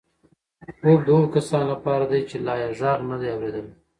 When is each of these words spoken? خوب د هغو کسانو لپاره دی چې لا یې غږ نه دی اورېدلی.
خوب 0.77 0.99
د 1.03 1.07
هغو 1.15 1.31
کسانو 1.35 1.67
لپاره 1.73 2.05
دی 2.11 2.21
چې 2.29 2.35
لا 2.45 2.53
یې 2.61 2.69
غږ 2.79 2.99
نه 3.11 3.17
دی 3.21 3.27
اورېدلی. 3.33 3.71